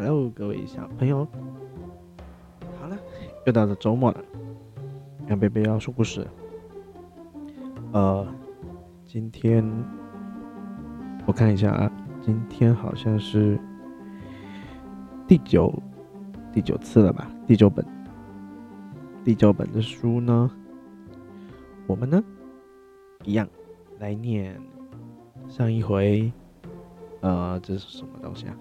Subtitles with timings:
[0.00, 1.26] Hello，各位小朋友，
[2.80, 2.96] 好了，
[3.44, 4.24] 又到了周末了，
[5.26, 6.24] 杨贝贝要说故事。
[7.90, 8.24] 呃，
[9.04, 9.68] 今天
[11.26, 11.90] 我看一下啊，
[12.22, 13.58] 今天好像是
[15.26, 15.74] 第九
[16.52, 17.28] 第九次了吧？
[17.44, 17.84] 第九本，
[19.24, 20.48] 第九本的书呢，
[21.88, 22.22] 我们呢
[23.24, 23.48] 一样
[23.98, 24.56] 来念
[25.48, 26.32] 上一回，
[27.20, 28.54] 呃，这是什么东西啊？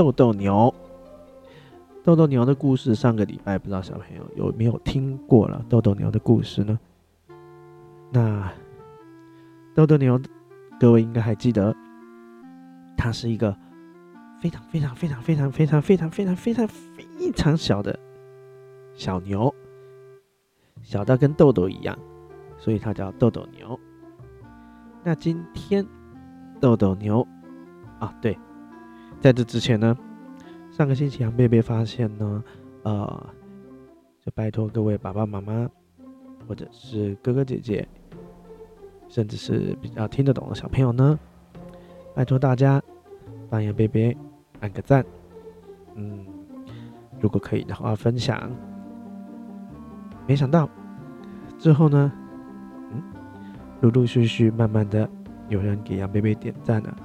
[0.00, 0.74] 豆豆牛，
[2.02, 6.80] 豆豆牛的故事，上个礼拜不知道小朋友有没有听过了豆豆牛的故事呢？
[8.10, 8.50] 那
[9.74, 10.18] 豆豆牛，
[10.80, 11.76] 各位应该还记得，
[12.96, 13.54] 它是一个
[14.40, 17.94] 非常非常非常非常非常非常非常非常非常小的
[18.94, 19.54] 小牛，
[20.82, 21.94] 小到跟豆豆一样，
[22.56, 23.78] 所以它叫豆豆牛。
[25.04, 25.86] 那今天
[26.58, 27.20] 豆豆牛
[27.98, 28.34] 啊，对。
[29.20, 29.94] 在这之前呢，
[30.70, 32.42] 上个星期杨贝贝发现呢，
[32.84, 33.26] 呃，
[34.24, 35.68] 就拜托各位爸爸妈妈，
[36.48, 37.86] 或者是哥哥姐姐，
[39.08, 41.18] 甚至是比较听得懂的小朋友呢，
[42.14, 42.82] 拜托大家
[43.50, 44.16] 帮杨贝贝
[44.60, 45.04] 按个赞，
[45.96, 46.24] 嗯，
[47.20, 48.50] 如果可以的话分享。
[50.26, 50.66] 没想到
[51.58, 52.10] 之后呢，
[52.90, 53.02] 嗯，
[53.82, 55.06] 陆陆续续慢慢的
[55.50, 56.96] 有人给杨贝贝点赞了，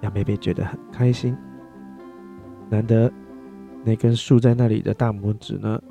[0.00, 1.36] 杨贝贝觉得很开心。
[2.70, 3.12] 难得
[3.84, 5.82] 那根竖在那里的大拇指呢，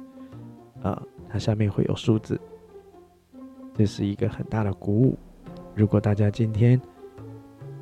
[0.82, 2.40] 啊，它下面会有数字，
[3.76, 5.18] 这是一个很大的鼓舞。
[5.76, 6.80] 如果大家今天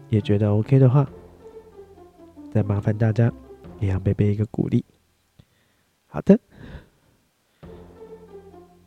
[0.09, 1.08] 也觉得 OK 的话，
[2.52, 3.31] 再麻烦大家
[3.80, 4.84] 给杨贝贝一个鼓励。
[6.08, 6.39] 好的，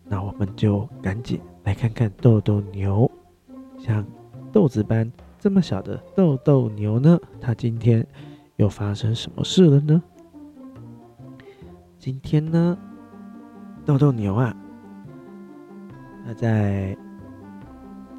[0.05, 3.09] 那我们就赶紧来看看豆豆牛，
[3.79, 4.05] 像
[4.51, 8.05] 豆子般这么小的豆豆牛呢，它今天。
[8.61, 10.03] 又发生什么事了呢？
[11.99, 12.77] 今天呢，
[13.87, 14.55] 豆豆牛啊，
[16.27, 16.95] 它在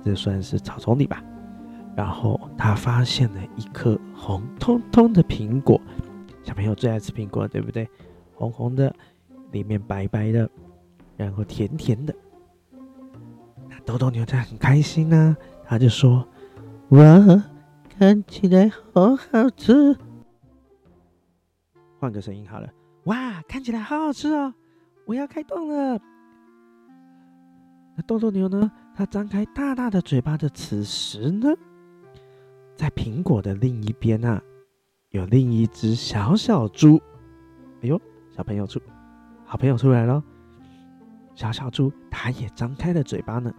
[0.03, 1.23] 这算是草丛里吧，
[1.95, 5.79] 然后他发现了一颗红彤彤的苹果。
[6.41, 7.87] 小朋友最爱吃苹果，对不对？
[8.33, 8.91] 红红的，
[9.51, 10.49] 里面白白的，
[11.17, 12.11] 然后甜甜的。
[13.69, 16.27] 那豆豆牛它很开心呢，他就说
[16.89, 17.43] ：“哇，
[17.99, 19.95] 看起来好好吃。”
[22.01, 22.67] 换个声音好了，
[23.03, 24.51] 哇，看起来好好吃哦！
[25.05, 26.01] 我要开动了。
[27.95, 28.71] 那豆豆牛呢？
[28.95, 31.53] 它张开大大的嘴巴的此时呢，
[32.75, 34.41] 在苹果的另一边啊，
[35.11, 36.99] 有另一只小小猪。
[37.83, 38.01] 哎呦，
[38.35, 38.81] 小朋友出，
[39.45, 40.23] 好朋友出来了。
[41.35, 43.53] 小小猪它也张开了嘴巴呢。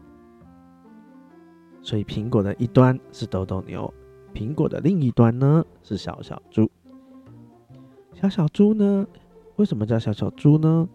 [1.81, 3.95] 所以苹果的一端是豆豆牛，
[4.35, 6.69] 苹果的另一端呢是小小猪。
[8.23, 9.05] 小小猪呢？
[9.57, 10.89] 为什么叫小小猪呢？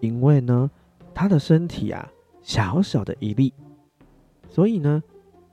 [0.00, 0.68] 因为呢，
[1.14, 2.10] 它的身体啊，
[2.40, 3.54] 小小的一粒，
[4.48, 5.00] 所以呢，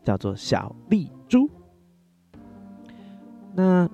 [0.04, 1.48] 叫做小粒猪。
[3.54, 3.88] 那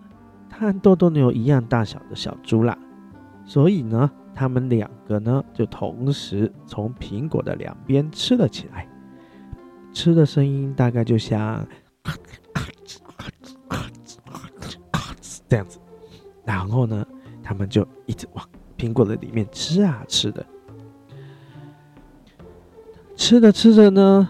[0.50, 2.78] 它和豆豆牛一样大小的小猪啦，
[3.44, 8.88] 所以呢，它们两个呢，就同时从苹果的两边吃了起来，
[9.92, 11.68] 吃的声音大概就像
[15.50, 15.78] 这样子，
[16.46, 17.06] 然后呢。
[17.48, 18.44] 他们就一直往
[18.76, 20.44] 苹果的里面吃啊吃的，
[23.16, 24.28] 吃着吃着呢，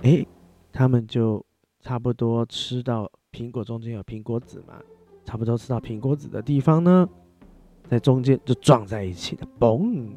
[0.00, 0.26] 哎，
[0.72, 1.44] 他们就
[1.82, 4.80] 差不多吃到苹果中间有苹果籽嘛，
[5.26, 7.06] 差不多吃到苹果籽的地方呢，
[7.86, 10.08] 在中间就撞在一起了，嘣！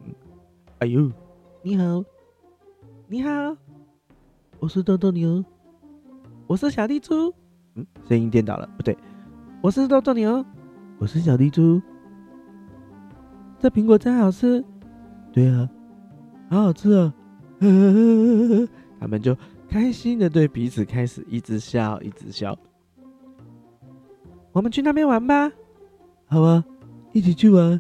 [0.80, 1.12] 哎呦，
[1.62, 2.02] 你好，
[3.08, 3.30] 你好，
[4.58, 5.44] 我是豆豆牛，
[6.48, 7.34] 我是小地猪，
[7.76, 8.98] 嗯，声音颠倒了，不对，
[9.62, 10.46] 我是豆豆牛，
[10.98, 11.82] 我是小地猪。
[13.62, 14.64] 这苹果真好吃，
[15.32, 15.70] 对啊，
[16.50, 17.14] 好好吃啊！
[19.00, 19.38] 他们就
[19.70, 22.58] 开心的对彼此开始一直笑，一直笑。
[24.52, 25.52] 我们去那边玩吧，
[26.26, 26.66] 好啊，
[27.14, 27.80] 一起去玩。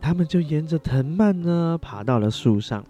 [0.00, 2.84] 他们就沿着藤蔓呢爬到了树上。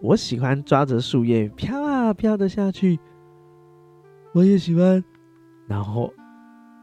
[0.00, 3.00] 我喜欢抓着树叶飘啊飘的下去，
[4.32, 5.02] 我也喜欢。
[5.66, 6.12] 然后。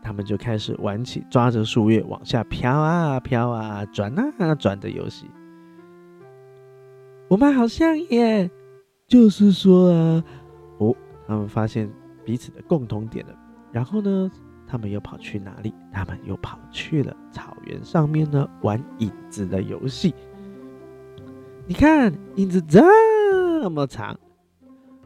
[0.02, 5.30] 他们就开始玩起抓着树叶往下飘啊飘啊转啊转的游戏。
[7.28, 8.50] 我们好像耶，
[9.08, 10.24] 就是说啊，
[10.80, 10.96] 哦，
[11.28, 11.90] 他们发现
[12.26, 13.34] 彼此的共同点了。
[13.72, 14.30] 然后呢，
[14.68, 15.74] 他们又跑去哪里？
[15.94, 20.14] 他们又跑去了草原上面呢，玩影子的游戏。
[21.68, 24.20] 你看，影子这么长，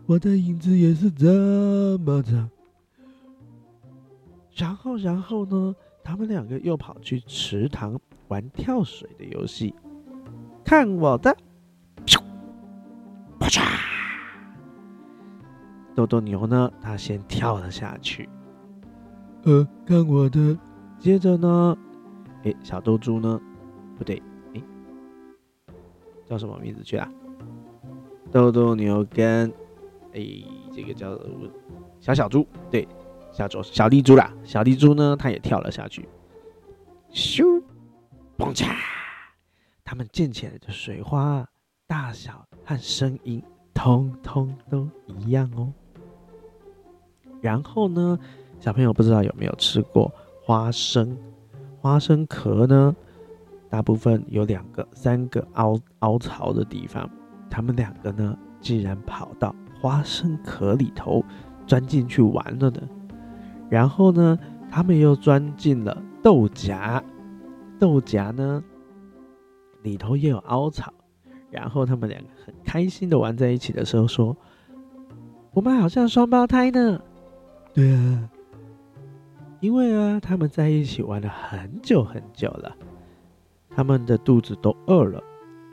[0.07, 2.49] 我的影子也是这么长。
[4.55, 5.75] 然后，然后呢？
[6.03, 9.73] 他们两个又跑去池塘玩跳水的游戏。
[10.63, 11.35] 看我的！
[13.39, 13.63] 啪嚓！
[15.95, 16.71] 豆豆牛呢？
[16.79, 18.29] 他先跳了下去。
[19.43, 20.57] 呃，看我的！
[20.99, 21.77] 接着呢？
[22.43, 23.41] 哎，小豆猪呢？
[23.97, 24.21] 不对，
[24.53, 24.61] 哎，
[26.25, 27.11] 叫什么名字去啊？
[28.31, 29.51] 豆豆牛跟
[30.13, 30.21] 哎，
[30.71, 31.19] 这个叫
[31.99, 32.87] 小小猪，对。
[33.35, 36.07] 小猪，小丽猪啦，小丽猪呢，它也跳了下去。
[37.11, 37.61] 咻，
[38.37, 38.73] 嘣嚓！
[39.83, 41.45] 它们溅起来的水花
[41.85, 43.43] 大小和声音，
[43.73, 45.73] 通通都一样哦。
[47.41, 48.17] 然后呢，
[48.57, 50.09] 小朋友不知道有没有吃过
[50.41, 51.17] 花生？
[51.81, 52.95] 花生壳呢，
[53.69, 57.09] 大部分有两个、三个凹凹槽的地方。
[57.49, 61.21] 他们两个呢，竟然跑到花生壳里头
[61.67, 62.81] 钻进去玩了呢。
[63.69, 64.37] 然后呢，
[64.69, 67.03] 他们又钻进了豆荚，
[67.79, 68.63] 豆荚呢
[69.81, 70.93] 里头也有凹槽。
[71.51, 74.35] 然后他们两个很开心的玩在一起的时候说
[75.53, 76.99] ：“我们好像双胞胎呢。”
[77.73, 78.29] 对啊，
[79.61, 82.75] 因为啊，他们在一起玩了很久很久了，
[83.69, 85.23] 他们的肚子都饿了。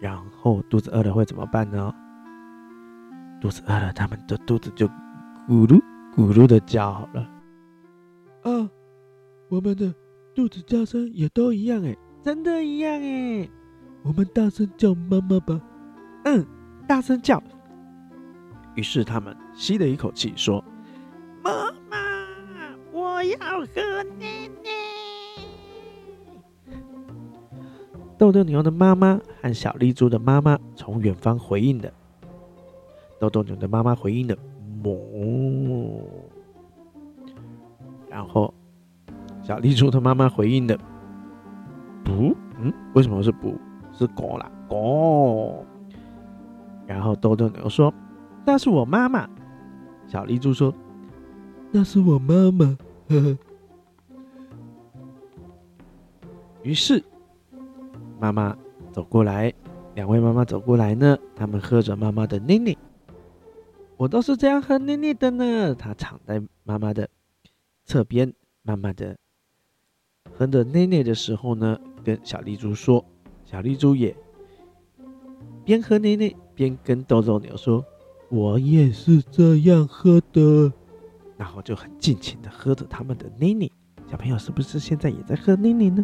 [0.00, 1.92] 然后肚子饿了会怎么办呢？
[3.40, 4.86] 肚子饿了，他们的肚子就
[5.48, 5.80] 咕噜
[6.14, 7.28] 咕噜的叫了。
[8.42, 8.70] 啊，
[9.48, 9.94] 我们的
[10.34, 13.48] 肚子叫声也都一样哎，真的一样哎。
[14.02, 15.60] 我们大声叫妈妈吧。
[16.24, 16.44] 嗯，
[16.88, 17.42] 大声叫。
[18.74, 20.64] 于是他们吸了一口气，说
[21.44, 21.96] ：“妈妈，
[22.90, 24.70] 我要喝奶奶。”
[28.18, 31.92] 豆豆牛的妈妈和小丽猪的妈妈从远方回应的。
[33.20, 34.36] 豆豆牛的妈妈回应的
[34.82, 36.02] ：“哞。”
[38.22, 38.54] 然后，
[39.42, 40.78] 小丽珠的妈妈回应的
[42.04, 43.58] “不，嗯，为什么是不？
[43.92, 45.66] 是狗啦，狗。”
[46.86, 47.92] 然后豆豆牛说
[48.46, 49.28] ：“那是我妈妈。”
[50.06, 50.72] 小丽珠说
[51.72, 52.78] ：“那是我妈妈。”
[53.10, 53.38] 呵呵。
[56.62, 57.02] 于是，
[58.20, 58.56] 妈妈
[58.92, 59.52] 走过来，
[59.96, 62.76] 两位妈妈走过来呢，他们喝着妈妈的奶奶。
[63.96, 65.74] 我都是这样喝奶奶的呢。
[65.74, 67.08] 她躺在妈妈的。
[67.92, 69.18] 侧边慢慢的
[70.32, 73.04] 喝着奶奶的时候呢，跟小丽猪说，
[73.44, 74.16] 小丽猪也
[75.62, 77.84] 边喝奶奶边跟豆豆牛说，
[78.30, 80.72] 我也是这样喝的，
[81.36, 83.70] 然后就很尽情的喝着他们的奶奶。
[84.10, 86.02] 小朋友是不是现在也在喝奶奶呢？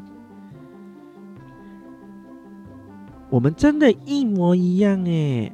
[3.30, 5.50] 我们真的一模一样哎，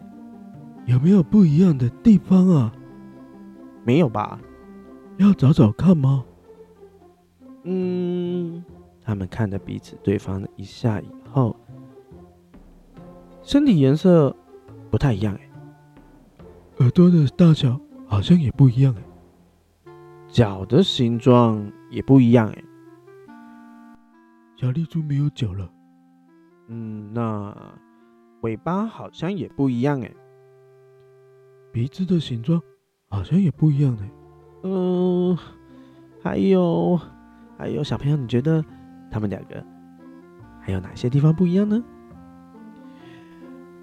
[0.87, 2.75] 有没有不一样的地方啊？
[3.85, 4.41] 没有吧？
[5.17, 6.25] 要找找看吗？
[7.63, 8.65] 嗯，
[9.01, 11.57] 他们看着彼此对方一下以后，
[13.43, 14.35] 身体颜色
[14.91, 15.49] 不太一样哎，
[16.79, 19.93] 耳朵的大小好像也不一样哎，
[20.29, 22.65] 脚的形状也不一样哎，
[24.57, 25.71] 小丽猪没有脚了。
[26.69, 27.57] 嗯，那
[28.43, 30.13] 尾巴好像也不一样哎，
[31.73, 32.61] 鼻子的形状
[33.09, 34.11] 好像也不一样哎。
[34.67, 35.37] 嗯，
[36.23, 36.99] 还有，
[37.59, 38.65] 还有小朋友，你觉得
[39.11, 39.63] 他们两个
[40.59, 41.85] 还有哪些地方不一样呢？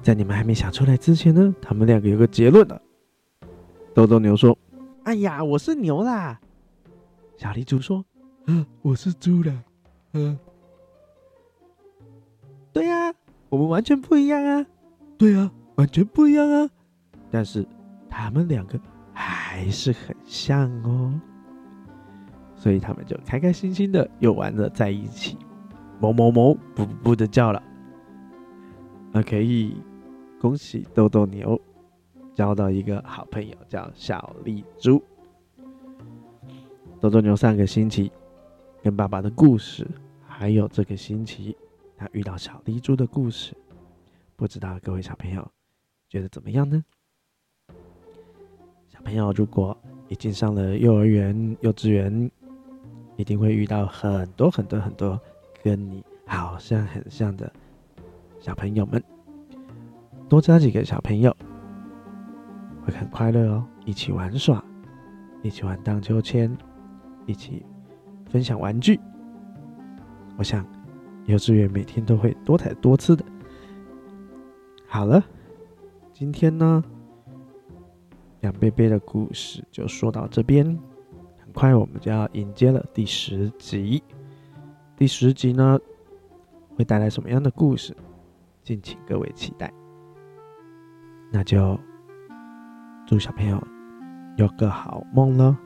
[0.01, 2.81] 在你们还没想出来之前呢，他们两个有个结论了。
[3.93, 4.57] 豆豆牛说
[5.05, 6.41] ：“哎呀，我是牛啦。”
[7.38, 8.03] 小丽猪说
[8.47, 9.53] ：“啊，我是猪啦。”
[10.13, 10.35] 嗯，
[12.73, 13.13] 对呀，
[13.50, 14.65] 我们完全不一样啊。
[15.15, 16.67] 对啊，完全不一样啊。
[17.29, 17.63] 但是
[18.09, 18.79] 他们两个。
[19.13, 21.13] 还是很像哦，
[22.55, 25.38] 所以他们就开开心心的又玩了在一起，
[26.00, 27.62] 某某某不不的叫了。
[29.12, 29.75] 那可以
[30.39, 31.62] 恭喜豆豆牛
[32.33, 35.00] 交到一个好朋友，叫小丽猪。
[37.00, 38.12] 豆豆牛上个星期
[38.81, 39.88] 跟爸爸的故事，
[40.27, 41.55] 还有这个星期
[41.95, 43.55] 他遇到小丽猪的故事，
[44.36, 45.48] 不知道各位小朋友
[46.10, 46.83] 觉得怎么样呢？
[48.88, 49.77] 小朋友，如果
[50.12, 52.30] 已经上了幼儿园、幼稚园，
[53.15, 55.18] 一定会遇到很多很多很多
[55.63, 57.50] 跟你好像很像的
[58.41, 59.01] 小朋友们。
[60.27, 61.34] 多加几个小朋友，
[62.86, 63.65] 会很快乐哦！
[63.86, 64.62] 一起玩耍，
[65.44, 66.58] 一起玩荡秋千，
[67.25, 67.65] 一起
[68.30, 69.00] 分享玩具。
[70.36, 70.65] 我想，
[71.25, 73.24] 幼稚园每天都会多彩多姿的。
[74.88, 75.24] 好了，
[76.12, 76.84] 今天呢？
[78.41, 80.65] 杨贝贝的故事就说到这边，
[81.43, 84.01] 很快我们就要迎接了第十集。
[84.98, 85.79] 第十集呢，
[86.75, 87.95] 会带来什么样的故事？
[88.63, 89.71] 敬请各位期待。
[91.31, 91.79] 那就
[93.05, 93.62] 祝小朋友
[94.38, 95.57] 有个好梦了。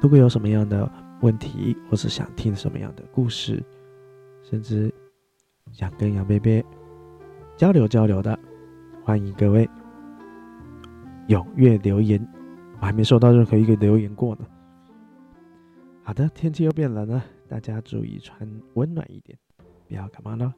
[0.00, 0.90] 如果有什么样的
[1.22, 3.62] 问题，或是想听什么样的故事，
[4.42, 4.94] 甚至
[5.72, 6.64] 想跟杨贝贝
[7.56, 8.38] 交流交流的，
[9.04, 9.68] 欢迎各位
[11.28, 12.20] 踊跃留言
[12.80, 14.46] 我还没收到任何一个留言过呢。
[16.02, 19.38] 好的天气又变冷了大家注意穿温暖一点
[19.88, 20.54] 不要感冒了。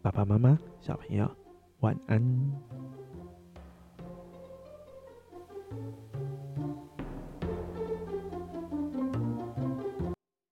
[0.00, 1.28] 爸爸妈妈小朋友
[1.80, 2.22] 晚安。